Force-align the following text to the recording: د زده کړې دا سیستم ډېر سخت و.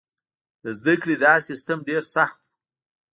د 0.63 0.65
زده 0.79 0.93
کړې 1.01 1.15
دا 1.23 1.33
سیستم 1.49 1.77
ډېر 1.89 2.01
سخت 2.15 2.39
و. 2.41 2.43